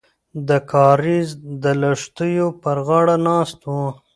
د 0.47 0.49
کاریز 0.71 1.29
د 1.63 1.65
لښتیو 1.81 2.47
پر 2.61 2.77
غاړه 2.87 3.15
ناست 3.27 3.59
وو. 3.69 3.87